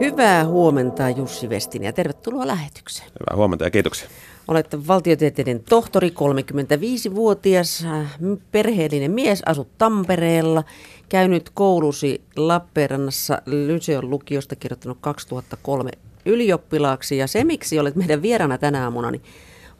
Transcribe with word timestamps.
Hyvää 0.00 0.44
huomenta 0.46 1.10
Jussi 1.10 1.48
Vestinen 1.48 1.86
ja 1.86 1.92
tervetuloa 1.92 2.46
lähetykseen. 2.46 3.10
Hyvää 3.20 3.36
huomenta 3.36 3.64
ja 3.64 3.70
kiitoksia. 3.70 4.08
Olette 4.48 4.86
valtiotieteiden 4.86 5.60
tohtori, 5.60 6.08
35-vuotias, 6.08 7.84
äh, 7.84 8.18
perheellinen 8.52 9.10
mies, 9.10 9.42
asut 9.46 9.68
Tampereella, 9.78 10.64
käynyt 11.08 11.50
koulusi 11.54 12.22
Lappeenrannassa 12.36 13.42
Lyseon 13.46 14.10
lukiosta 14.10 14.56
kirjoittanut 14.56 14.98
2003 15.00 15.90
ylioppilaaksi. 16.26 17.16
Ja 17.16 17.26
se, 17.26 17.44
miksi 17.44 17.78
olet 17.78 17.96
meidän 17.96 18.22
vieraana 18.22 18.58
tänä 18.58 18.84
aamuna, 18.84 19.10
niin 19.10 19.22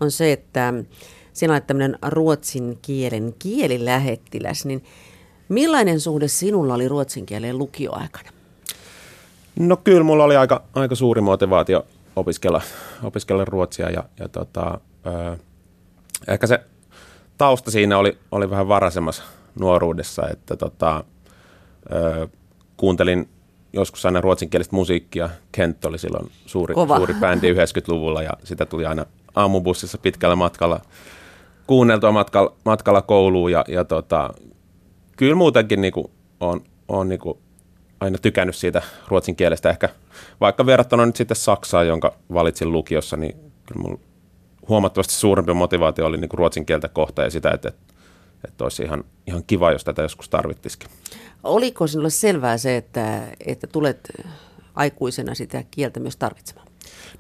on 0.00 0.10
se, 0.10 0.32
että 0.32 0.74
sinä 1.32 1.52
olet 1.52 1.66
tämmöinen 1.66 1.98
ruotsin 2.06 2.78
kielen 2.82 3.34
kielilähettiläs. 3.38 4.64
Niin 4.64 4.84
millainen 5.48 6.00
suhde 6.00 6.28
sinulla 6.28 6.74
oli 6.74 6.88
ruotsin 6.88 7.26
kieleen 7.26 7.58
lukioaikana? 7.58 8.35
No 9.58 9.76
kyllä 9.76 10.02
mulla 10.02 10.24
oli 10.24 10.36
aika, 10.36 10.62
aika 10.74 10.94
suuri 10.94 11.20
motivaatio 11.20 11.86
opiskella, 12.16 12.62
opiskella 13.02 13.44
ruotsia 13.44 13.90
ja, 13.90 14.04
ja 14.20 14.28
tota, 14.28 14.80
ö, 15.06 15.36
ehkä 16.28 16.46
se 16.46 16.60
tausta 17.38 17.70
siinä 17.70 17.98
oli, 17.98 18.18
oli 18.32 18.50
vähän 18.50 18.68
varaisemmassa 18.68 19.22
nuoruudessa, 19.60 20.28
että 20.28 20.56
tota, 20.56 21.04
ö, 21.92 22.28
kuuntelin 22.76 23.28
joskus 23.72 24.06
aina 24.06 24.20
ruotsinkielistä 24.20 24.76
musiikkia. 24.76 25.30
Kent 25.52 25.84
oli 25.84 25.98
silloin 25.98 26.30
suuri, 26.46 26.74
suuri 26.96 27.14
bändi 27.14 27.52
90-luvulla 27.52 28.22
ja 28.22 28.32
sitä 28.44 28.66
tuli 28.66 28.86
aina 28.86 29.06
aamubussissa 29.34 29.98
pitkällä 29.98 30.36
matkalla 30.36 30.80
kuunneltua 31.66 32.12
matkalla, 32.12 32.56
matkalla 32.64 33.02
kouluun 33.02 33.52
ja, 33.52 33.64
ja 33.68 33.84
tota, 33.84 34.34
kyllä 35.16 35.34
muutenkin 35.34 35.80
niinku 35.80 36.10
on, 36.40 36.60
on 36.88 37.08
niinku 37.08 37.38
aina 38.00 38.18
tykännyt 38.18 38.56
siitä 38.56 38.82
ruotsin 39.08 39.36
kielestä 39.36 39.70
ehkä, 39.70 39.88
vaikka 40.40 40.66
verrattuna 40.66 41.06
nyt 41.06 41.16
sitten 41.16 41.36
Saksaan, 41.36 41.86
jonka 41.86 42.14
valitsin 42.32 42.72
lukiossa, 42.72 43.16
niin 43.16 43.36
kyllä 43.66 43.82
mulla 43.82 44.00
huomattavasti 44.68 45.14
suurempi 45.14 45.54
motivaatio 45.54 46.06
oli 46.06 46.16
niin 46.16 46.28
kuin 46.28 46.38
ruotsin 46.38 46.66
kieltä 46.66 46.88
kohta 46.88 47.22
ja 47.22 47.30
sitä, 47.30 47.50
että, 47.50 47.68
että, 47.68 47.94
että 48.48 48.64
olisi 48.64 48.82
ihan, 48.82 49.04
ihan 49.26 49.42
kiva, 49.46 49.72
jos 49.72 49.84
tätä 49.84 50.02
joskus 50.02 50.28
tarvittisikin. 50.28 50.88
Oliko 51.44 51.86
sinulle 51.86 52.10
selvää 52.10 52.58
se, 52.58 52.76
että, 52.76 53.22
että 53.46 53.66
tulet 53.66 54.12
aikuisena 54.74 55.34
sitä 55.34 55.64
kieltä 55.70 56.00
myös 56.00 56.16
tarvitsemaan? 56.16 56.66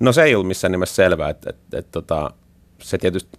No 0.00 0.12
se 0.12 0.22
ei 0.22 0.34
ollut 0.34 0.48
missään 0.48 0.72
nimessä 0.72 0.94
selvää, 0.94 1.30
että, 1.30 1.50
että, 1.50 1.62
että, 1.64 1.78
että 1.78 1.92
tota, 1.92 2.30
se 2.82 2.98
tietysti 2.98 3.38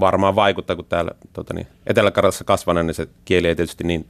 varmaan 0.00 0.34
vaikuttaa, 0.36 0.76
kun 0.76 0.84
täällä 0.84 1.10
tota 1.32 1.54
niin, 1.54 1.66
Etelä-Karjalassa 1.86 2.44
kasvana, 2.44 2.82
niin 2.82 2.94
se 2.94 3.08
kieli 3.24 3.48
ei 3.48 3.56
tietysti 3.56 3.84
niin 3.84 4.08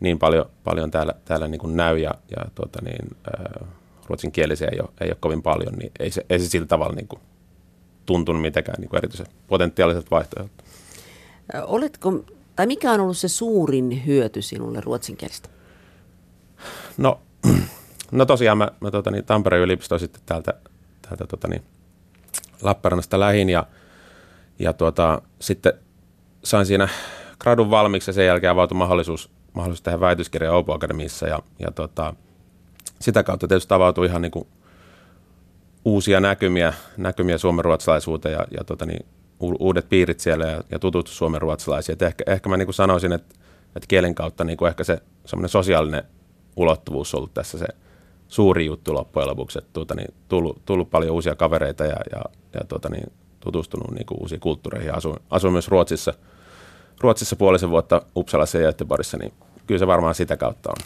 niin 0.00 0.18
paljon, 0.18 0.46
paljon 0.64 0.90
täällä, 0.90 1.14
täällä 1.24 1.48
niin 1.48 1.58
kuin 1.58 1.76
näy 1.76 1.98
ja, 1.98 2.14
ja 2.36 2.44
tuota 2.54 2.78
niin, 2.84 3.16
äh, 3.38 3.68
ruotsinkielisiä 4.06 4.68
ei 4.72 4.80
ole, 4.80 4.88
ei 5.00 5.08
ole 5.08 5.16
kovin 5.20 5.42
paljon, 5.42 5.74
niin 5.74 5.92
ei 5.98 6.10
se, 6.10 6.26
ei 6.30 6.38
se 6.38 6.46
sillä 6.46 6.66
tavalla 6.66 6.94
niin 6.94 7.08
kuin 7.08 7.20
tuntunut 8.06 8.42
mitenkään 8.42 8.80
niin 8.80 8.88
kuin 8.88 8.98
erityisen 8.98 9.26
potentiaaliset 9.48 10.10
vaihtoehdot. 10.10 10.52
Oletko, 11.66 12.24
tai 12.56 12.66
mikä 12.66 12.92
on 12.92 13.00
ollut 13.00 13.18
se 13.18 13.28
suurin 13.28 14.06
hyöty 14.06 14.42
sinulle 14.42 14.80
ruotsinkielistä? 14.80 15.48
No, 16.96 17.20
no 18.12 18.26
tosiaan 18.26 18.58
mä, 18.58 18.68
mä 18.80 18.90
tota 18.90 19.10
niin, 19.10 19.24
Tampereen 19.24 19.62
yliopisto 19.62 19.98
sitten 19.98 20.22
täältä, 20.26 20.54
täältä 21.02 21.26
tota 21.26 21.48
niin, 21.48 21.62
Lappeenrannasta 22.62 23.20
lähin 23.20 23.50
ja, 23.50 23.66
ja 24.58 24.72
tuota, 24.72 25.22
sitten 25.40 25.72
sain 26.44 26.66
siinä 26.66 26.88
gradun 27.40 27.70
valmiiksi 27.70 28.10
ja 28.10 28.12
sen 28.12 28.26
jälkeen 28.26 28.50
avautui 28.50 28.78
mahdollisuus 28.78 29.30
mahdollisuus 29.58 29.82
tehdä 29.82 30.00
väitöskirja 30.00 30.52
Opo 30.52 30.72
Akademiissa 30.72 31.26
ja, 31.26 31.38
ja 31.58 31.70
tota, 31.70 32.14
sitä 33.00 33.22
kautta 33.22 33.48
tietysti 33.48 33.74
avautui 33.74 34.06
ihan 34.06 34.22
niin 34.22 34.30
kuin 34.30 34.48
uusia 35.84 36.20
näkymiä, 36.20 36.72
näkymiä 36.96 37.38
suomen 37.38 37.64
ruotsalaisuuteen 37.64 38.32
ja, 38.32 38.46
ja 38.58 38.64
tota 38.64 38.86
niin, 38.86 39.06
uudet 39.40 39.88
piirit 39.88 40.20
siellä 40.20 40.46
ja, 40.46 40.62
ja 40.70 40.78
tutustu 40.78 41.10
suomen 41.10 41.42
ruotsalaisiin. 41.42 41.92
Et 41.92 42.02
ehkä, 42.02 42.24
ehkä 42.26 42.48
mä 42.48 42.56
niin 42.56 42.66
kuin 42.66 42.74
sanoisin, 42.74 43.12
että, 43.12 43.34
että 43.76 43.86
kielen 43.88 44.14
kautta 44.14 44.44
niin 44.44 44.56
kuin 44.56 44.68
ehkä 44.68 44.84
se 44.84 45.02
semmoinen 45.24 45.48
sosiaalinen 45.48 46.04
ulottuvuus 46.56 47.14
on 47.14 47.18
ollut 47.18 47.34
tässä 47.34 47.58
se 47.58 47.66
suuri 48.28 48.66
juttu 48.66 48.94
loppujen 48.94 49.28
lopuksi, 49.28 49.58
että 49.58 49.70
tuota, 49.72 49.94
niin, 49.94 50.14
tullut, 50.28 50.62
tullut, 50.64 50.90
paljon 50.90 51.14
uusia 51.14 51.34
kavereita 51.34 51.84
ja, 51.84 51.96
ja, 52.12 52.22
ja 52.54 52.60
tuota, 52.68 52.88
niin, 52.88 53.12
tutustunut 53.40 53.90
niin 53.90 54.06
kuin 54.06 54.20
uusiin 54.20 54.40
kulttuureihin. 54.40 54.94
Asuin, 54.94 55.16
asuin 55.30 55.52
myös 55.52 55.68
Ruotsissa, 55.68 56.14
Ruotsissa 57.00 57.36
puolisen 57.36 57.70
vuotta 57.70 58.02
Uppsalassa 58.16 58.58
ja 58.58 58.64
Göteborgissa, 58.64 59.16
niin 59.16 59.32
kyllä 59.68 59.78
se 59.78 59.86
varmaan 59.86 60.14
sitä 60.14 60.36
kautta 60.36 60.70
on. 60.70 60.76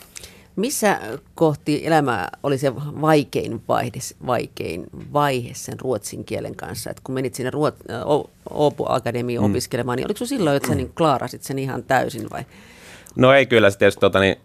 Missä 0.56 1.00
kohti 1.34 1.86
elämää 1.86 2.28
oli 2.42 2.58
se 2.58 2.76
vaikein, 2.76 3.62
vaihde, 3.68 3.98
vaikein 4.26 4.86
vaihe 5.12 5.50
sen 5.54 5.80
ruotsin 5.80 6.24
kielen 6.24 6.56
kanssa? 6.56 6.90
Et 6.90 7.00
kun 7.00 7.14
menit 7.14 7.34
sinne 7.34 7.50
Ruot, 7.50 7.76
Åbo 8.50 8.86
Akademiin 8.88 9.40
mm. 9.40 9.50
opiskelemaan, 9.50 9.96
niin 9.96 10.06
oliko 10.06 10.18
se 10.18 10.26
silloin, 10.26 10.56
että 10.56 10.68
sä 10.68 10.74
niin 10.74 10.92
klaarasit 10.92 11.42
sen 11.42 11.58
ihan 11.58 11.82
täysin 11.82 12.30
vai? 12.30 12.44
No 13.16 13.32
ei 13.32 13.46
kyllä, 13.46 13.70
se 13.70 13.78
tietysti 13.78 14.00
tota, 14.00 14.20
niin, 14.20 14.36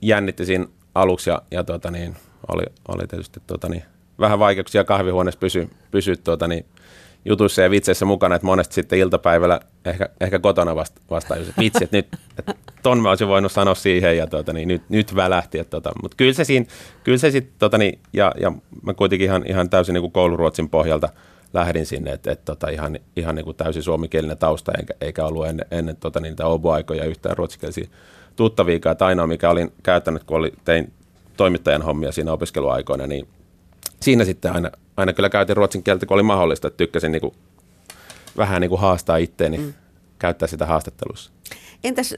jännitti 0.00 0.46
siinä 0.46 0.66
aluksi 0.94 1.30
ja, 1.30 1.42
ja 1.50 1.64
tota, 1.64 1.90
niin, 1.90 2.16
oli, 2.54 2.64
oli 2.88 3.06
tietysti 3.06 3.40
tota, 3.46 3.68
niin, 3.68 3.82
vähän 4.18 4.38
vaikeuksia 4.38 4.84
kahvihuoneessa 4.84 5.38
pysyä 5.38 5.66
pysy, 5.90 6.16
tota, 6.16 6.48
niin, 6.48 6.66
jutuissa 7.28 7.62
ja 7.62 7.70
vitseissä 7.70 8.04
mukana, 8.04 8.34
että 8.34 8.46
monesti 8.46 8.74
sitten 8.74 8.98
iltapäivällä 8.98 9.60
ehkä, 9.84 10.08
ehkä 10.20 10.38
kotona 10.38 10.76
vasta, 10.76 11.00
vasta 11.10 11.36
että 11.36 11.52
vitsi, 11.58 11.84
että 11.84 11.96
nyt 11.96 12.06
että 12.38 12.54
ton 12.82 13.00
mä 13.00 13.08
olisin 13.08 13.28
voinut 13.28 13.52
sanoa 13.52 13.74
siihen 13.74 14.16
ja 14.16 14.26
tota, 14.26 14.52
niin 14.52 14.68
nyt, 14.68 14.82
nyt 14.88 15.16
välähti. 15.16 15.58
Että, 15.58 15.70
tota, 15.70 15.90
mutta 16.02 16.16
kyllä 16.16 16.32
se, 16.32 16.44
siinä, 16.44 16.66
kyllä 17.04 17.18
se 17.18 17.30
sitten, 17.30 17.54
tota, 17.58 17.78
niin, 17.78 17.98
ja, 18.12 18.32
ja 18.40 18.52
mä 18.82 18.94
kuitenkin 18.94 19.24
ihan, 19.24 19.44
ihan 19.46 19.70
täysin 19.70 19.92
niin 19.92 20.02
kuin 20.02 20.12
kouluruotsin 20.12 20.68
pohjalta 20.68 21.08
lähdin 21.54 21.86
sinne, 21.86 22.12
että, 22.12 22.32
että 22.32 22.44
tota, 22.44 22.68
ihan, 22.68 22.98
ihan 23.16 23.34
niin 23.34 23.44
kuin 23.44 23.56
täysin 23.56 23.82
suomikielinen 23.82 24.38
tausta, 24.38 24.72
eikä, 24.78 24.94
eikä 25.00 25.24
ollut 25.24 25.46
ennen, 25.46 25.66
ennen 25.70 25.96
tota, 25.96 26.20
niin, 26.20 26.30
niitä 26.30 26.46
oboaikoja 26.46 27.04
yhtään 27.04 27.36
ruotsikielisiä 27.36 27.88
tuttaviikaa. 28.36 28.92
Että 28.92 29.06
ainoa, 29.06 29.26
mikä 29.26 29.50
olin 29.50 29.72
käyttänyt, 29.82 30.24
kun 30.24 30.36
oli, 30.36 30.52
tein 30.64 30.92
toimittajan 31.36 31.82
hommia 31.82 32.12
siinä 32.12 32.32
opiskeluaikoina, 32.32 33.06
niin 33.06 33.28
siinä 34.00 34.24
sitten 34.24 34.52
aina, 34.52 34.70
aina 34.96 35.12
kyllä 35.12 35.30
käytin 35.30 35.56
ruotsin 35.56 35.82
kieltä, 35.82 36.06
kun 36.06 36.14
oli 36.14 36.22
mahdollista, 36.22 36.68
että 36.68 36.76
tykkäsin 36.78 37.12
niin 37.12 37.20
kuin, 37.20 37.34
vähän 38.36 38.60
niin 38.60 38.68
kuin 38.68 38.80
haastaa 38.80 39.16
itteeni, 39.16 39.58
mm. 39.58 39.72
käyttää 40.18 40.48
sitä 40.48 40.66
haastattelussa. 40.66 41.30
Entäs 41.84 42.14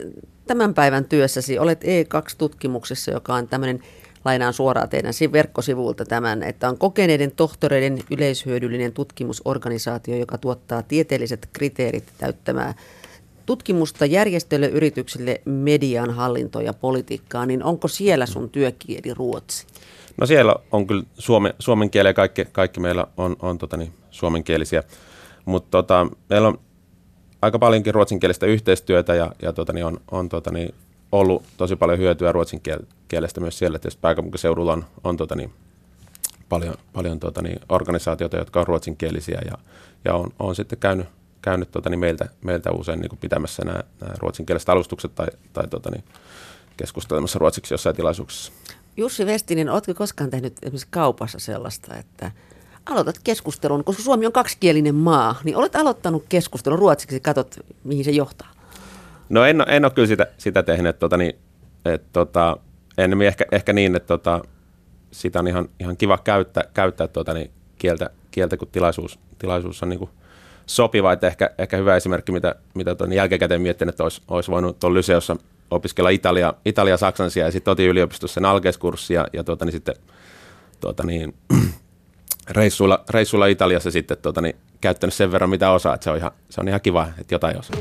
tämän 0.47 0.73
päivän 0.73 1.05
työssäsi, 1.05 1.59
olet 1.59 1.83
E2-tutkimuksessa, 1.83 3.11
joka 3.11 3.33
on 3.33 3.47
tämmöinen, 3.47 3.83
lainaan 4.25 4.53
suoraan 4.53 4.89
teidän 4.89 5.13
verkkosivulta 5.31 6.05
tämän, 6.05 6.43
että 6.43 6.69
on 6.69 6.77
kokeneiden 6.77 7.31
tohtoreiden 7.31 7.99
yleishyödyllinen 8.11 8.93
tutkimusorganisaatio, 8.93 10.17
joka 10.17 10.37
tuottaa 10.37 10.83
tieteelliset 10.83 11.49
kriteerit 11.53 12.03
täyttämään 12.17 12.73
tutkimusta 13.45 14.05
järjestöille, 14.05 14.67
yrityksille, 14.67 15.41
median 15.45 16.11
hallintoa 16.11 16.61
ja 16.61 16.73
politiikkaa, 16.73 17.45
niin 17.45 17.63
onko 17.63 17.87
siellä 17.87 18.25
sun 18.25 18.49
työkieli 18.49 19.13
ruotsi? 19.13 19.65
No 20.19 20.25
siellä 20.25 20.55
on 20.71 20.87
kyllä 20.87 21.03
suomen, 21.17 21.53
suomen 21.59 21.89
kieli 21.89 22.09
ja 22.09 22.13
kaikki, 22.13 22.45
kaikki 22.45 22.79
meillä 22.79 23.07
on, 23.17 23.35
on 23.39 23.57
tota 23.57 23.77
niin, 23.77 23.93
suomenkielisiä, 24.11 24.83
mutta 25.45 25.69
tota, 25.71 26.07
meillä 26.29 26.47
on 26.47 26.59
aika 27.41 27.59
paljonkin 27.59 27.93
ruotsinkielistä 27.93 28.45
yhteistyötä 28.45 29.15
ja, 29.15 29.31
ja 29.41 29.53
tota 29.53 29.73
niin, 29.73 29.85
on, 29.85 30.01
on 30.11 30.29
tota 30.29 30.51
niin, 30.51 30.75
ollut 31.11 31.43
tosi 31.57 31.75
paljon 31.75 31.99
hyötyä 31.99 32.31
ruotsin 32.31 32.61
kielestä 33.07 33.41
myös 33.41 33.59
siellä. 33.59 33.79
Tietysti 33.79 34.01
pääkaupunkiseudulla 34.01 34.73
on, 34.73 34.85
on 35.03 35.17
tota 35.17 35.35
niin, 35.35 35.53
paljon, 36.49 36.75
paljon 36.93 37.19
tota 37.19 37.41
niin, 37.41 37.59
organisaatioita, 37.69 38.37
jotka 38.37 38.59
on 38.59 38.67
ruotsinkielisiä 38.67 39.41
ja, 39.45 39.57
ja 40.05 40.13
on, 40.13 40.31
on 40.39 40.55
sitten 40.55 40.79
käynyt, 40.79 41.07
käynyt 41.41 41.71
tota 41.71 41.89
niin, 41.89 41.99
meiltä, 41.99 42.29
meiltä 42.41 42.71
usein 42.71 42.99
niin 42.99 43.17
pitämässä 43.21 43.65
nämä, 43.65 43.83
nämä 44.01 44.13
ruotsinkieliset 44.17 44.69
alustukset 44.69 45.15
tai, 45.15 45.27
tai 45.53 45.67
tota 45.67 45.91
niin, 45.91 46.03
keskustelemassa 46.77 47.39
ruotsiksi 47.39 47.73
jossain 47.73 47.95
tilaisuuksessa. 47.95 48.51
Jussi 48.99 49.25
Vestinen, 49.25 49.69
oletko 49.69 49.93
koskaan 49.93 50.29
tehnyt 50.29 50.53
esimerkiksi 50.63 50.87
kaupassa 50.89 51.39
sellaista, 51.39 51.95
että 51.95 52.31
aloitat 52.85 53.19
keskustelun, 53.23 53.83
koska 53.83 54.03
Suomi 54.03 54.25
on 54.25 54.31
kaksikielinen 54.31 54.95
maa, 54.95 55.35
niin 55.43 55.55
olet 55.55 55.75
aloittanut 55.75 56.25
keskustelun 56.29 56.79
ruotsiksi 56.79 57.15
ja 57.15 57.19
katsot, 57.19 57.55
mihin 57.83 58.05
se 58.05 58.11
johtaa? 58.11 58.51
No 59.29 59.45
en, 59.45 59.63
en 59.67 59.85
ole 59.85 59.91
kyllä 59.91 60.07
sitä, 60.07 60.27
sitä 60.37 60.63
tehnyt, 60.63 60.99
tota, 60.99 61.17
niin, 61.17 61.35
et, 61.85 62.03
tota, 62.13 62.57
enemmän 62.97 63.27
ehkä, 63.27 63.45
ehkä 63.51 63.73
niin, 63.73 63.95
että 63.95 64.07
tota, 64.07 64.41
sitä 65.11 65.39
on 65.39 65.47
ihan, 65.47 65.69
ihan 65.79 65.97
kiva 65.97 66.17
käyttää, 66.17 66.63
käyttää 66.73 67.07
tota, 67.07 67.33
niin, 67.33 67.51
kieltä, 67.77 68.09
kieltä, 68.31 68.57
kun 68.57 68.67
tilaisuus, 68.71 69.19
tilaisuus 69.37 69.83
on 69.83 69.89
niin 69.89 69.99
kuin 69.99 70.11
sopiva. 70.65 71.13
Että 71.13 71.27
ehkä, 71.27 71.49
ehkä 71.57 71.77
hyvä 71.77 71.95
esimerkki, 71.95 72.31
mitä, 72.31 72.55
mitä 72.73 72.95
tuon 72.95 73.13
jälkikäteen 73.13 73.61
miettinyt, 73.61 73.93
että 73.93 74.03
olisi, 74.03 74.21
olisi 74.27 74.51
voinut 74.51 74.79
tuon 74.79 74.93
Lyseossa 74.93 75.37
opiskella 75.71 76.09
Italia, 76.09 76.53
Italia 76.65 76.97
saksansia 76.97 77.45
ja 77.45 77.51
sitten 77.51 77.71
otin 77.71 77.89
yliopistossa 77.89 78.33
sen 78.33 78.45
alkeiskurssi 78.45 79.13
ja, 79.13 79.27
ja 79.33 79.43
tuota, 79.43 79.65
niin 79.65 79.73
sitten 79.73 79.95
tuota, 80.79 81.03
niin, 81.03 81.33
reissuilla, 82.49 83.03
reissuilla 83.09 83.45
Italiassa 83.45 83.91
sitten 83.91 84.17
tuota, 84.17 84.41
niin, 84.41 84.55
käyttänyt 84.81 85.13
sen 85.13 85.31
verran 85.31 85.49
mitä 85.49 85.71
osaa, 85.71 85.93
että 85.93 86.03
se 86.03 86.11
on 86.11 86.17
ihan, 86.17 86.31
se 86.49 86.61
on 86.61 86.67
ihan 86.67 86.81
kiva, 86.81 87.07
että 87.19 87.35
jotain 87.35 87.59
osaa. 87.59 87.75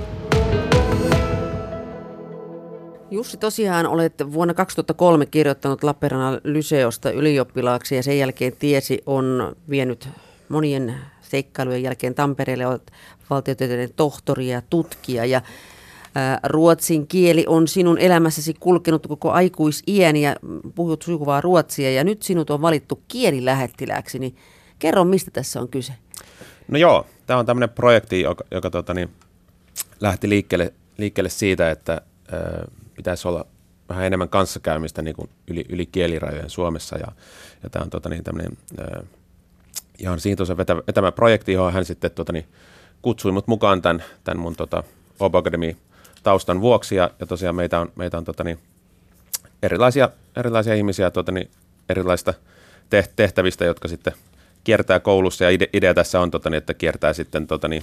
Jussi, 3.11 3.37
tosiaan 3.37 3.87
olet 3.87 4.15
vuonna 4.33 4.55
2003 4.55 5.27
kirjoittanut 5.27 5.85
Lappeenrannan 5.85 6.41
Lyseosta 6.45 7.11
ylioppilaaksi 7.11 7.97
ja 7.97 8.03
sen 8.03 8.19
jälkeen 8.19 8.53
tiesi 8.59 9.03
on 9.07 9.57
vienyt 9.71 10.09
monien 10.49 10.95
seikkailujen 11.23 11.83
jälkeen 11.83 12.15
Tampereelle, 12.15 12.67
olet 12.67 12.93
valtiotieteiden 13.31 13.91
tohtori 13.97 14.49
ja 14.49 14.63
tutkija 14.71 15.25
ja 15.25 15.43
ruotsin 16.43 17.07
kieli 17.07 17.45
on 17.49 17.69
sinun 17.69 17.99
elämässäsi 17.99 18.55
kulkenut 18.61 19.07
koko 19.07 19.31
aikuisiän 19.31 20.17
ja 20.17 20.37
puhut 20.75 21.03
sujuvaa 21.03 21.41
ruotsia 21.41 21.93
ja 21.93 22.05
nyt 22.05 22.23
sinut 22.23 22.51
on 22.51 22.63
valittu 22.63 23.03
kielilähettilääksi, 23.09 24.19
niin 24.19 24.37
kerro 24.79 25.05
mistä 25.05 25.31
tässä 25.31 25.61
on 25.61 25.69
kyse? 25.69 25.93
No 26.69 26.79
joo, 26.79 27.07
tämä 27.27 27.39
on 27.39 27.47
tämmöinen 27.47 27.71
projekti, 27.71 28.21
joka, 28.21 28.45
joka 28.51 28.71
tota, 28.71 28.95
niin, 28.95 29.09
lähti 30.01 30.29
liikkeelle, 30.29 30.73
liikkeelle 30.97 31.31
siitä, 31.31 31.71
että 31.71 32.01
ö, 32.33 32.71
pitäisi 32.97 33.29
olla 33.29 33.47
vähän 33.89 34.05
enemmän 34.05 34.29
kanssakäymistä 34.29 35.03
niin 35.03 35.17
kuin 35.17 35.29
yli, 35.49 35.65
yli 35.69 35.87
kielirajojen 35.87 36.51
Suomessa 36.51 36.99
ja, 36.99 37.07
ja 37.63 37.71
tämä 37.71 37.83
on 37.83 37.91
tota, 37.91 38.09
niin, 38.09 38.25
tämmöinen 38.25 38.53
ö, 38.79 39.05
ihan 39.99 40.21
Siitosen 40.21 40.57
vetä, 40.57 40.77
vetämä 40.77 41.13
projekti, 41.13 41.53
johon 41.53 41.73
hän 41.73 41.85
sitten 41.85 42.11
tota, 42.11 42.33
niin, 42.33 42.47
kutsui 43.03 43.33
mut 43.33 43.47
mukaan 43.47 43.83
tämän, 43.83 44.05
tämän 44.25 44.43
mun 44.43 44.57
tota, 44.57 44.85
Bob 45.19 45.35
Academy 45.35 45.77
taustan 46.29 46.61
vuoksi 46.61 46.97
ja, 46.97 47.11
ja 47.21 47.27
tosiaan 47.27 47.55
meitä 47.55 47.81
on, 47.81 47.93
meitä 47.97 48.19
on 48.19 48.25
tota, 48.25 48.45
niin, 48.45 48.59
erilaisia, 49.63 50.11
erilaisia 50.37 50.75
ihmisiä 50.75 51.11
tota, 51.11 51.33
niin, 51.33 51.51
erilaista 51.89 52.35
tehtävistä, 53.17 53.65
jotka 53.65 53.89
sitten 53.89 54.13
kiertää 54.65 55.01
koulussa 55.01 55.45
ja 55.45 55.51
ide, 55.51 55.69
idea 55.73 55.95
tässä 55.95 56.21
on, 56.21 56.31
tota, 56.31 56.51
niin, 56.51 56.59
että 56.59 56.75
kiertää 56.75 57.13
sitten 57.13 57.47
tota, 57.47 57.69
niin, 57.69 57.83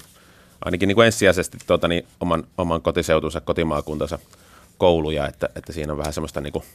ainakin 0.66 0.88
niin 0.88 0.96
kuin 0.96 1.06
ensisijaisesti 1.06 1.58
tota, 1.68 1.88
niin, 1.88 2.06
oman, 2.20 2.44
oman 2.58 2.82
kotiseutunsa, 2.82 3.42
kotimaakuntansa 3.42 4.20
kouluja, 4.78 5.28
että, 5.28 5.50
että 5.56 5.74
siinä 5.74 5.92
on 5.92 5.98
vähän 5.98 6.14
semmoista 6.14 6.42
niin 6.42 6.54
kuin 6.54 6.66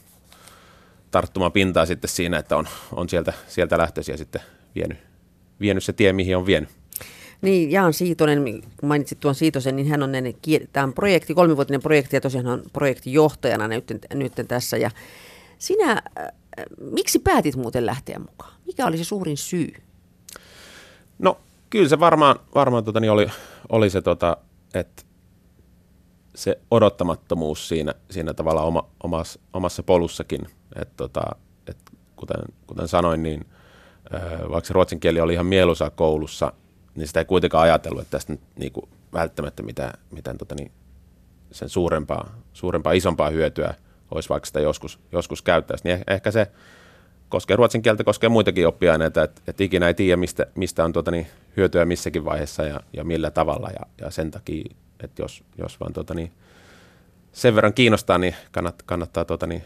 tarttumapintaa 1.11 1.85
sitten 1.85 2.09
siinä, 2.09 2.37
että 2.37 2.57
on, 2.57 2.67
on 2.91 3.09
sieltä, 3.09 3.33
sieltä 3.47 3.77
lähtöisiä 3.77 4.17
sitten 4.17 4.41
vienyt, 4.75 4.97
vienyt 5.59 5.83
se 5.83 5.93
tie, 5.93 6.13
mihin 6.13 6.37
on 6.37 6.45
vienyt. 6.45 6.69
Niin, 7.41 7.71
Jaan 7.71 7.93
Siitonen, 7.93 8.61
kun 8.79 8.89
mainitsit 8.89 9.19
tuon 9.19 9.35
Siitosen, 9.35 9.75
niin 9.75 9.87
hän 9.87 10.03
on 10.03 10.11
tämä 10.73 10.91
projekti, 10.95 11.33
kolmivuotinen 11.33 11.81
projekti 11.81 12.15
ja 12.15 12.21
tosiaan 12.21 12.47
on 12.47 12.63
projektijohtajana 12.73 13.67
nyt, 13.67 13.85
nyt 14.13 14.33
tässä. 14.47 14.77
Ja 14.77 14.91
sinä, 15.57 15.91
äh, 15.91 16.27
miksi 16.91 17.19
päätit 17.19 17.55
muuten 17.55 17.85
lähteä 17.85 18.19
mukaan? 18.19 18.53
Mikä 18.65 18.85
oli 18.85 18.97
se 18.97 19.03
suurin 19.03 19.37
syy? 19.37 19.73
No 21.19 21.37
kyllä 21.69 21.89
se 21.89 21.99
varmaan, 21.99 22.35
varmaan 22.55 22.83
tota, 22.83 22.99
niin 22.99 23.11
oli, 23.11 23.27
oli 23.69 23.89
se, 23.89 24.01
tota, 24.01 24.37
että 24.73 25.03
se 26.35 26.59
odottamattomuus 26.71 27.67
siinä, 27.67 27.93
siinä 28.11 28.33
tavalla 28.33 28.61
oma, 28.61 28.89
omassa, 29.03 29.39
omassa 29.53 29.83
polussakin. 29.83 30.47
Et, 30.75 30.89
tota, 30.97 31.21
et 31.67 31.77
kuten, 32.15 32.41
kuten 32.67 32.87
sanoin, 32.87 33.23
niin 33.23 33.45
vaikka 34.49 34.67
se 34.67 34.73
ruotsin 34.73 34.99
kieli 34.99 35.21
oli 35.21 35.33
ihan 35.33 35.45
mieluisaa 35.45 35.89
koulussa, 35.89 36.53
niin 36.95 37.07
sitä 37.07 37.19
ei 37.19 37.25
kuitenkaan 37.25 37.63
ajatellut, 37.63 38.01
että 38.01 38.11
tästä 38.11 38.33
niin 38.55 38.71
kuin 38.71 38.89
välttämättä 39.13 39.63
mitään, 39.63 39.93
mitään 40.11 40.37
tota 40.37 40.55
niin, 40.55 40.71
sen 41.51 41.69
suurempaa, 41.69 42.35
suurempaa, 42.53 42.93
isompaa 42.93 43.29
hyötyä 43.29 43.73
olisi 44.11 44.29
vaikka 44.29 44.47
sitä 44.47 44.59
joskus, 44.59 44.99
joskus 45.11 45.41
käyttäisi. 45.41 45.83
Niin 45.83 45.99
ehkä 46.07 46.31
se 46.31 46.51
koskee 47.29 47.55
ruotsin 47.55 47.81
kieltä, 47.81 48.03
koskee 48.03 48.29
muitakin 48.29 48.67
oppiaineita, 48.67 49.23
että, 49.23 49.41
että 49.47 49.63
ikinä 49.63 49.87
ei 49.87 49.93
tiedä, 49.93 50.17
mistä, 50.17 50.45
mistä 50.55 50.83
on 50.83 50.93
tota 50.93 51.11
niin, 51.11 51.27
hyötyä 51.57 51.85
missäkin 51.85 52.25
vaiheessa 52.25 52.63
ja, 52.63 52.79
ja 52.93 53.03
millä 53.03 53.31
tavalla. 53.31 53.69
Ja, 53.69 53.85
ja 54.01 54.11
sen 54.11 54.31
takia, 54.31 54.63
että 55.03 55.21
jos, 55.21 55.43
jos 55.57 55.79
vaan 55.79 55.93
tota 55.93 56.13
niin, 56.13 56.31
sen 57.31 57.55
verran 57.55 57.73
kiinnostaa, 57.73 58.17
niin 58.17 58.35
kannattaa, 58.51 58.83
kannattaa 58.85 59.25
tota 59.25 59.47
niin, 59.47 59.63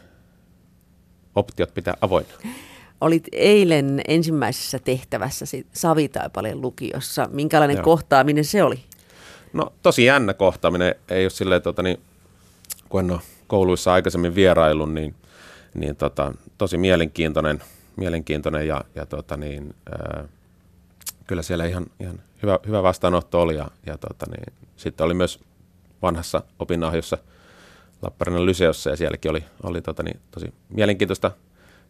optiot 1.36 1.74
pitää 1.74 1.94
avoinna. 2.02 2.34
Olit 3.02 3.28
eilen 3.32 4.02
ensimmäisessä 4.08 4.80
tehtävässä 4.80 5.46
Savitaipaleen 5.74 6.62
lukiossa. 6.62 7.30
Minkälainen 7.32 7.76
Joo. 7.76 7.84
kohtaaminen 7.84 8.46
se 8.46 8.64
oli? 8.64 8.80
No 9.54 9.74
tosi 9.82 10.06
jännä 10.06 10.34
kohtaaminen. 10.34 10.96
Ei 11.10 11.24
ole 11.24 11.30
silleen, 11.30 11.62
tota, 11.62 11.84
niin, 11.84 12.00
kun 12.90 13.00
en 13.00 13.12
ole 13.12 13.20
kouluissa 13.48 13.94
aikaisemmin 13.94 14.36
vierailun, 14.36 14.94
niin, 14.94 15.16
niin 15.74 15.96
tota, 15.96 16.34
tosi 16.58 16.78
mielenkiintoinen, 16.78 17.64
mielenkiintoinen 17.96 18.68
ja, 18.68 18.82
ja 18.96 19.06
tota, 19.06 19.38
niin, 19.38 19.76
ää, 19.92 20.24
kyllä 21.28 21.42
siellä 21.42 21.66
ihan, 21.66 21.86
ihan 22.00 22.20
hyvä, 22.44 22.60
hyvä 22.68 22.84
vastaanotto 22.84 23.42
oli. 23.42 23.56
Ja, 23.56 23.68
ja 23.86 23.98
tota, 23.98 24.26
niin, 24.32 24.54
sitten 24.76 25.06
oli 25.06 25.14
myös 25.14 25.40
vanhassa 26.02 26.42
opinahjossa 26.60 27.18
Lappeenrannan 28.02 28.46
Lyseossa 28.46 28.90
ja 28.90 28.96
sielläkin 28.96 29.32
oli, 29.32 29.44
oli 29.64 29.82
tota, 29.82 30.04
niin, 30.04 30.20
tosi 30.32 30.54
mielenkiintoista 30.70 31.32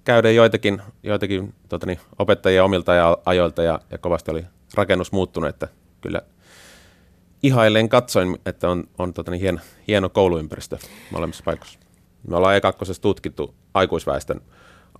käydä 0.06 0.32
joitakin, 0.32 0.82
joitakin 1.04 1.54
tota 1.70 1.86
niin, 1.86 2.00
opettajia 2.20 2.64
omilta 2.64 2.94
ja 2.94 3.18
ajoilta 3.26 3.64
ja, 3.64 3.80
ja 3.92 3.98
kovasti 3.98 4.32
oli 4.32 4.46
rakennus 4.74 5.12
muuttunut, 5.12 5.50
että 5.50 5.68
kyllä 6.02 6.22
ihailleen 7.44 7.90
katsoin, 7.90 8.38
että 8.46 8.70
on, 8.70 8.84
on 8.98 9.14
tota 9.14 9.32
niin, 9.32 9.42
hieno, 9.42 9.60
hieno 9.88 10.10
kouluympäristö 10.10 10.78
molemmissa 11.12 11.44
paikoissa. 11.44 11.80
Me 12.28 12.36
ollaan 12.36 12.56
ekakkosessa 12.56 13.02
tutkittu 13.02 13.56
aikuisväestön 13.74 14.42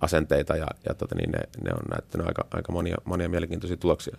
asenteita 0.00 0.56
ja, 0.56 0.66
ja 0.88 0.94
tota 0.94 1.14
niin, 1.14 1.30
ne, 1.30 1.38
ne 1.38 1.70
on 1.70 1.82
näyttänyt 1.90 2.26
aika, 2.26 2.46
aika 2.50 2.72
monia, 2.72 2.96
monia 3.04 3.28
mielenkiintoisia 3.28 3.76
tuloksia. 3.76 4.16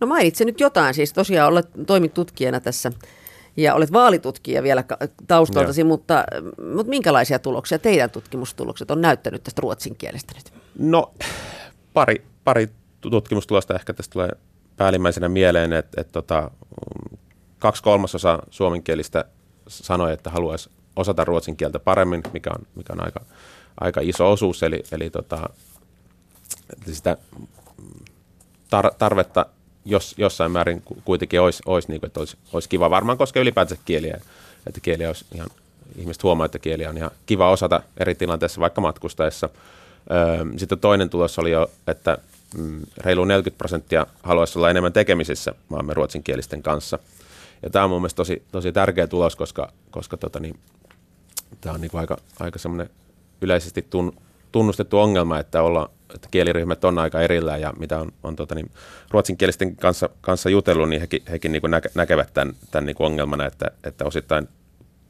No 0.00 0.06
mainitsen 0.06 0.46
nyt 0.46 0.60
jotain, 0.60 0.94
siis 0.94 1.12
tosiaan 1.12 1.52
olet 1.52 1.68
toimit 1.86 2.14
tutkijana 2.14 2.60
tässä 2.60 2.92
ja 3.56 3.74
olet 3.74 3.92
vaalitutkija 3.92 4.62
vielä 4.62 4.84
taustaltasi, 5.26 5.84
mutta, 5.84 6.24
mutta 6.74 6.90
minkälaisia 6.90 7.38
tuloksia 7.38 7.78
teidän 7.78 8.10
tutkimustulokset 8.10 8.90
on 8.90 9.00
näyttänyt 9.00 9.42
tästä 9.42 9.60
ruotsin 9.60 9.96
kielestä 9.96 10.32
nyt? 10.36 10.52
No 10.78 11.12
pari, 11.92 12.24
pari 12.44 12.68
tutkimustulosta 13.00 13.74
ehkä 13.74 13.92
tästä 13.92 14.12
tulee 14.12 14.30
päällimmäisenä 14.76 15.28
mieleen, 15.28 15.72
että, 15.72 16.00
että 16.00 16.12
tota, 16.12 16.50
kaksi 17.58 17.82
kolmasosa 17.82 18.38
suomenkielistä 18.50 19.24
sanoi, 19.68 20.12
että 20.12 20.30
haluaisi 20.30 20.70
osata 20.96 21.24
ruotsin 21.24 21.56
kieltä 21.56 21.78
paremmin, 21.78 22.22
mikä 22.32 22.50
on, 22.50 22.66
mikä 22.74 22.92
on 22.92 23.04
aika, 23.04 23.20
aika 23.80 24.00
iso 24.04 24.32
osuus, 24.32 24.62
eli, 24.62 24.82
eli 24.92 25.10
tota, 25.10 25.48
sitä 26.92 27.16
tar- 28.70 28.94
tarvetta 28.98 29.46
jos, 29.84 30.14
jossain 30.18 30.52
määrin 30.52 30.82
kuitenkin 31.04 31.40
olisi, 31.40 31.62
olisi, 31.66 31.88
niin 31.88 32.00
kuin, 32.00 32.08
että 32.08 32.20
olisi, 32.20 32.36
olisi 32.52 32.68
kiva. 32.68 32.90
Varmaan 32.90 33.18
koskee 33.18 33.42
ylipäätään 33.42 33.80
kieliä, 33.84 34.20
että 34.66 34.80
kieli 34.80 35.06
olisi 35.06 35.24
ihan, 35.34 35.48
ihmiset 35.96 36.22
huomaa, 36.22 36.46
että 36.46 36.58
kieli 36.58 36.86
on 36.86 36.96
ihan 36.96 37.10
kiva 37.26 37.50
osata 37.50 37.82
eri 37.96 38.14
tilanteissa, 38.14 38.60
vaikka 38.60 38.80
matkustaessa. 38.80 39.48
Öö, 40.10 40.44
sitten 40.56 40.78
toinen 40.78 41.10
tulos 41.10 41.38
oli 41.38 41.50
jo, 41.50 41.70
että 41.86 42.18
mm, 42.56 42.80
reilu 42.96 43.24
40 43.24 43.58
prosenttia 43.58 44.06
haluaisi 44.22 44.58
olla 44.58 44.70
enemmän 44.70 44.92
tekemisissä 44.92 45.54
maamme 45.68 45.94
ruotsinkielisten 45.94 46.62
kanssa. 46.62 46.98
Ja 47.62 47.70
tämä 47.70 47.84
on 47.84 47.90
mun 47.90 48.00
mielestä 48.00 48.16
tosi, 48.16 48.42
tosi 48.52 48.72
tärkeä 48.72 49.06
tulos, 49.06 49.36
koska, 49.36 49.72
koska 49.90 50.16
tota 50.16 50.40
niin, 50.40 50.58
tämä 51.60 51.74
on 51.74 51.80
niin 51.80 51.90
aika, 51.94 52.16
aika 52.40 52.58
semmoinen 52.58 52.90
yleisesti 53.40 53.86
tun, 53.90 54.16
tunnustettu 54.52 54.98
ongelma, 54.98 55.38
että 55.38 55.62
olla, 55.62 55.90
että 56.14 56.28
kieliryhmät 56.30 56.84
on 56.84 56.98
aika 56.98 57.20
erillään 57.20 57.60
ja 57.60 57.72
mitä 57.78 57.98
on, 57.98 58.12
on 58.22 58.36
tota, 58.36 58.54
niin, 58.54 58.70
ruotsinkielisten 59.10 59.76
kanssa, 59.76 60.08
kanssa 60.20 60.50
jutellut, 60.50 60.88
niin 60.88 61.00
hekin, 61.00 61.22
hekin 61.30 61.52
niin 61.52 61.62
näke, 61.68 61.90
näkevät 61.94 62.34
tämän, 62.34 62.54
tämän 62.70 62.86
niin 62.86 62.96
ongelmana, 62.98 63.46
että, 63.46 63.70
että 63.84 64.04
osittain 64.04 64.48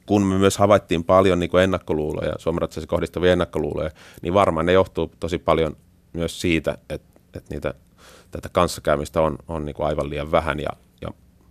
kun 0.07 0.27
me 0.27 0.39
myös 0.39 0.59
havaittiin 0.59 1.05
paljon 1.05 1.39
niin 1.39 1.59
ennakkoluuloja, 1.63 2.35
suomenruotsalaisille 2.39 2.91
kohdistuvia 2.91 3.33
ennakkoluuloja, 3.33 3.91
niin 4.23 4.35
varmaan 4.35 4.67
ne 4.67 4.73
johtuu 4.73 5.13
tosi 5.21 5.39
paljon 5.39 5.77
myös 6.13 6.41
siitä, 6.41 6.79
että, 6.89 7.21
että 7.35 7.55
niitä, 7.55 7.75
tätä 8.31 8.49
kanssakäymistä 8.49 9.21
on, 9.21 9.39
on 9.49 9.65
niin 9.65 9.77
aivan 9.79 10.11
liian 10.11 10.31
vähän 10.31 10.61
ja, 10.61 10.71
ja 11.01 11.09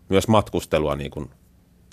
myös 0.09 0.27
matkustelua, 0.27 0.95
niin 0.95 1.11
kuin, 1.11 1.29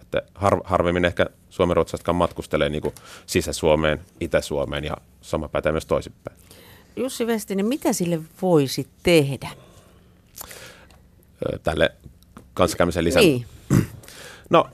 että 0.03 0.23
har, 0.35 0.61
harvemmin 0.65 1.05
ehkä 1.05 1.27
suomenruotsalaisetkaan 1.51 2.17
matkustelee 2.17 2.69
niin 2.69 2.83
Sisä-Suomeen, 3.27 4.01
Itä-Suomeen 4.21 4.85
ja 4.85 4.97
sama 5.21 5.49
pätee 5.49 5.73
myös 5.73 5.87
toisinpäin. 5.87 6.39
Jussi 6.99 7.27
Vestinen, 7.27 7.67
mitä 7.67 7.93
sille 7.93 8.21
voisi 8.43 8.89
tehdä? 9.03 9.49
Tälle 11.63 11.93
kanssakäymisen 12.55 13.05
lisän. 13.05 13.23
Niin. 13.23 13.47
No, 14.51 14.67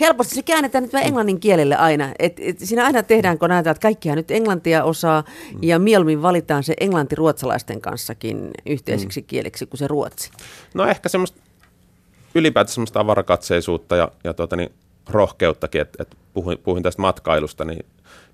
helposti 0.00 0.34
se 0.34 0.42
käännetään 0.42 0.84
nyt 0.84 0.94
englannin 0.94 1.40
kielelle 1.40 1.76
aina. 1.76 2.14
Et, 2.18 2.36
et 2.40 2.58
siinä 2.58 2.84
aina 2.84 3.02
tehdään, 3.02 3.38
kun 3.38 3.48
näitä, 3.48 3.70
että 3.70 3.80
kaikkia 3.80 4.14
nyt 4.14 4.30
englantia 4.30 4.84
osaa 4.84 5.24
mm. 5.52 5.58
ja 5.62 5.78
mieluummin 5.78 6.22
valitaan 6.22 6.62
se 6.62 6.74
englanti 6.80 7.16
ruotsalaisten 7.16 7.80
kanssakin 7.80 8.50
yhteiseksi 8.66 9.20
mm. 9.20 9.26
kieleksi 9.26 9.66
kuin 9.66 9.78
se 9.78 9.88
ruotsi. 9.88 10.30
No 10.74 10.86
ehkä 10.86 11.08
semmoista 11.08 11.40
ylipäätään 12.34 12.72
semmoista 12.72 13.00
avarakatseisuutta 13.00 13.96
ja, 13.96 14.12
ja 14.24 14.34
tuota, 14.34 14.56
niin, 14.56 14.72
rohkeuttakin, 15.08 15.80
että 15.80 16.02
et 16.02 16.16
puhuin, 16.34 16.58
puhuin 16.58 16.82
tästä 16.82 17.02
matkailusta, 17.02 17.64
niin 17.64 17.86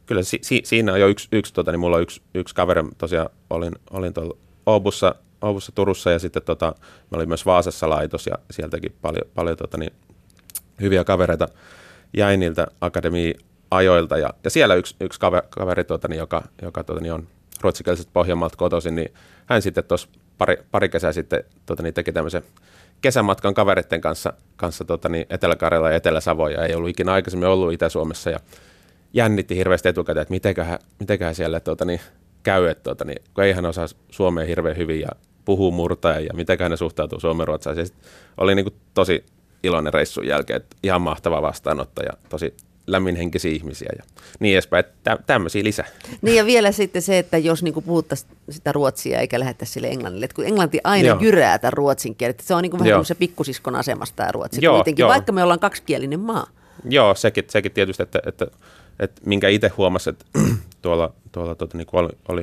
kyllä 0.07 0.23
si, 0.23 0.39
si, 0.43 0.61
siinä 0.65 0.93
on 0.93 1.01
jo 1.01 1.07
yksi, 1.07 1.29
yksi 1.33 1.55
tota, 1.55 1.71
niin 1.73 1.81
mulla 1.81 1.97
on 1.97 2.03
yksi, 2.03 2.23
yksi 2.35 2.55
kaveri, 2.55 2.83
tosiaan 2.99 3.29
olin, 3.51 3.73
olin 3.91 4.15
tuolla 4.15 4.37
Oobussa, 4.67 5.15
Oobussa, 5.41 5.73
Turussa 5.73 6.11
ja 6.11 6.19
sitten 6.19 6.43
tota, 6.43 6.75
mä 7.11 7.17
olin 7.17 7.29
myös 7.29 7.47
Vaasassa 7.47 7.91
laitos 7.91 8.27
ja 8.27 8.35
sieltäkin 8.51 8.95
paljon, 9.03 9.31
paljon 9.35 9.57
tota, 9.57 9.79
niin, 9.79 9.93
hyviä 10.81 11.05
kavereita 11.05 11.49
jäi 12.17 12.37
niiltä 12.37 12.67
akademia 12.81 13.35
ajoilta. 13.71 14.19
Ja, 14.19 14.31
ja 14.45 14.51
siellä 14.51 14.75
yksi, 14.75 14.97
yksi 15.01 15.21
kaveri, 15.21 15.47
kaveri 15.51 15.85
tuota, 15.85 16.09
niin, 16.09 16.19
joka, 16.19 16.43
joka 16.63 16.85
tuota, 16.85 17.03
niin 17.03 17.13
on 17.13 17.27
ruotsikielisestä 17.61 18.11
Pohjanmaalta 18.13 18.57
kotoisin, 18.57 18.95
niin 18.95 19.15
hän 19.47 19.63
sitten 19.63 19.85
tuossa 19.85 20.09
pari, 20.39 20.57
pari 20.71 20.89
kesää 20.89 21.13
sitten 21.13 21.45
tuota, 21.67 21.83
niin 21.83 21.95
teki 21.95 22.13
tämmöisen 22.13 22.43
kesämatkan 23.01 23.55
kaveritten 23.55 24.01
kanssa, 24.01 24.33
kanssa 24.57 24.85
tuota, 24.85 25.09
niin 25.09 25.27
Etelä-Karjala 25.31 25.91
ja 25.91 25.97
Etelä-Savoja. 25.97 26.65
Ei 26.65 26.75
ollut 26.75 26.91
ikinä 26.91 27.13
aikaisemmin 27.13 27.49
ollut 27.49 27.73
Itä-Suomessa 27.73 28.31
ja 28.31 28.39
jännitti 29.15 29.57
hirveästi 29.57 29.89
etukäteen, 29.89 30.23
että 30.23 30.35
mitenköhän, 30.35 30.79
mitenköhän 31.01 31.35
siellä 31.35 31.61
tuota, 31.61 31.85
niin, 31.85 32.01
käy, 32.43 32.67
että 32.67 32.83
tuota, 32.83 33.05
niin, 33.05 33.23
kun 33.35 33.45
ei 33.45 33.53
hän 33.53 33.67
osaa 33.67 33.87
Suomea 34.11 34.47
hirveän 34.47 34.77
hyvin 34.77 35.01
ja 35.01 35.09
puhuu 35.45 35.71
murtaja 35.71 36.21
ja 36.21 36.35
mitenköhän 36.35 36.71
ne 36.71 36.77
suhtautuu 36.77 37.21
suomen 37.21 37.49
ruotsalaisiin. 37.49 37.99
Oli 38.37 38.55
niin 38.55 38.65
kuin, 38.65 38.75
tosi 38.95 39.25
iloinen 39.63 39.95
reissun 39.95 40.27
jälkeen, 40.27 40.57
että 40.57 40.77
ihan 40.83 41.01
mahtava 41.01 41.43
vastaanotto 41.43 42.03
ja 42.03 42.13
tosi 42.29 42.55
lämminhenkisiä 42.87 43.51
ihmisiä 43.51 43.89
ja 43.99 44.05
niin 44.41 44.55
edespäin. 44.55 44.85
Tä, 45.03 45.19
tämmöisiä 45.27 45.65
lisää. 45.65 45.87
Niin 46.23 46.37
ja 46.37 46.47
vielä 46.47 46.73
sitten 46.73 47.03
se, 47.03 47.19
että 47.19 47.39
jos 47.39 47.63
niinku 47.63 47.81
puhuttaisiin 47.81 48.31
sitä 48.51 48.73
ruotsia 48.73 49.21
eikä 49.21 49.41
lähettäisi 49.41 49.73
sille 49.73 49.89
englannille, 49.89 50.25
että 50.25 50.35
kun 50.35 50.47
englanti 50.47 50.81
aina 50.85 51.09
joo. 51.09 51.19
jyrää 51.21 51.59
tämän 51.59 51.73
ruotsin 51.73 52.15
kielen, 52.15 52.31
että 52.31 52.43
se 52.43 52.55
on 52.55 52.63
niinku 52.63 52.79
vähän 52.79 52.95
kuin 52.95 53.05
se 53.05 53.15
pikkusiskon 53.15 53.77
asemasta 53.77 54.17
tämä 54.17 54.33
ruotsi 54.33 54.65
joo, 54.65 54.75
kuitenkin, 54.75 55.03
joo. 55.03 55.11
vaikka 55.11 55.33
me 55.33 55.43
ollaan 55.43 55.61
kaksikielinen 55.61 56.21
maa. 56.21 56.47
Joo, 56.89 57.15
sekin, 57.15 57.45
sekin 57.49 57.73
tietysti, 57.73 58.03
että, 58.03 58.21
että, 58.27 58.47
että 59.01 59.23
minkä 59.27 59.49
itse 59.49 59.69
huomasin, 59.69 60.13
että 60.13 60.25
tuolla, 60.83 61.13
tuolla 61.33 61.55
tuota, 61.55 61.79
niin 61.79 61.87
oli, 61.93 62.09
oli, 62.29 62.43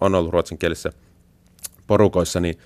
on 0.00 0.14
ollut 0.14 0.32
ruotsinkielisissä 0.32 0.92
porukoissa, 1.86 2.40
niin 2.40 2.58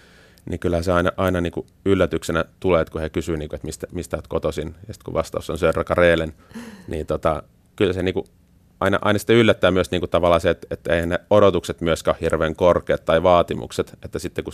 niin 0.51 0.61
kyllä 0.61 0.83
se 0.83 0.93
aina, 0.93 1.13
aina 1.17 1.41
niin 1.41 1.53
kuin 1.53 1.67
yllätyksenä 1.85 2.45
tulee, 2.61 2.81
että 2.81 2.93
kun 2.93 3.01
he 3.01 3.11
kysyvät, 3.11 3.39
niin 3.39 3.55
että 3.55 3.67
mistä, 3.67 3.87
mistä 3.93 4.17
olet 4.17 4.27
kotoisin, 4.27 4.69
ja 4.69 4.95
sitten 4.95 5.05
kun 5.05 5.15
vastaus 5.15 5.51
on 5.51 5.59
Sörra 5.59 5.85
Karelen, 5.85 6.35
niin 6.89 7.07
tota, 7.07 7.43
kyllä 7.77 7.93
se 7.93 8.03
niin 8.03 8.15
kuin, 8.15 8.27
aina, 8.81 8.99
aina 9.03 9.19
sitten 9.19 9.37
yllättää 9.37 9.71
myös 9.71 9.91
niin 9.91 10.01
kuin 10.01 10.11
tavallaan 10.11 10.41
se, 10.41 10.51
että, 10.51 10.67
että 10.71 10.95
eihän 10.95 11.09
ne 11.09 11.21
odotukset 11.31 11.81
myöskään 11.81 12.17
hirveän 12.21 12.57
korkeat 12.57 13.05
tai 13.05 13.23
vaatimukset, 13.23 13.99
että 14.05 14.19
sitten 14.19 14.45
kun 14.45 14.53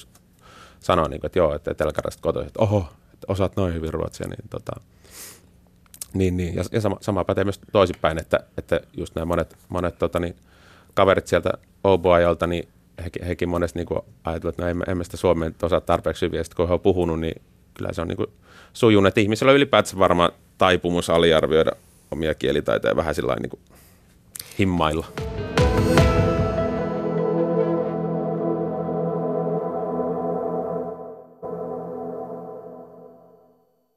sanoo, 0.80 1.08
niin 1.08 1.20
kuin, 1.20 1.28
että 1.28 1.38
joo, 1.38 1.54
että 1.54 1.70
etelä-karjalasta 1.70 2.22
kotoisin, 2.22 2.46
että 2.46 2.62
oho, 2.62 2.88
että 3.14 3.26
osaat 3.28 3.56
noin 3.56 3.74
hyvin 3.74 3.92
ruotsia, 3.92 4.28
niin 4.28 4.48
tota, 4.50 4.72
niin, 6.14 6.36
niin. 6.36 6.54
Ja, 6.54 6.64
ja 6.72 6.80
sama, 6.80 6.96
sama 7.00 7.24
pätee 7.24 7.44
myös 7.44 7.60
toisinpäin, 7.72 8.18
että, 8.18 8.40
että 8.58 8.80
just 8.96 9.14
nämä 9.14 9.24
monet, 9.24 9.56
monet 9.68 9.98
tota, 9.98 10.20
niin, 10.20 10.36
kaverit 10.94 11.26
sieltä 11.26 11.52
Oboajolta, 11.84 12.46
niin 12.46 12.68
hekin, 13.04 13.24
hekin 13.24 13.48
monesti 13.48 13.78
niin 13.78 14.00
ajatellut, 14.24 14.54
että 14.54 14.62
no 14.62 14.68
emme, 14.68 14.84
emme 14.88 15.04
sitä 15.04 15.16
suomea 15.16 15.50
osaa 15.62 15.80
tarpeeksi 15.80 16.26
hyvin, 16.26 16.38
ja 16.38 16.44
sitten 16.44 16.56
kun 16.56 16.68
he 16.68 16.74
on 16.74 16.80
puhunut, 16.80 17.20
niin 17.20 17.42
kyllä 17.74 17.92
se 17.92 18.02
on 18.02 18.08
niin 18.08 18.16
kuin 18.16 18.30
sujunut, 18.72 19.08
että 19.08 19.20
ihmisellä 19.20 19.50
on 19.50 19.56
ylipäätänsä 19.56 19.98
varmaan 19.98 20.32
taipumus 20.58 21.10
aliarvioida 21.10 21.72
omia 22.10 22.34
kielitaitoja 22.34 22.96
vähän 22.96 23.14
sillä 23.14 23.36
niin 23.36 23.60
himmailla. 24.58 25.06